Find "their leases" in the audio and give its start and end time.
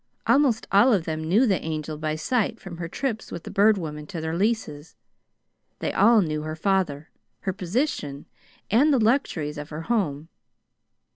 4.19-4.95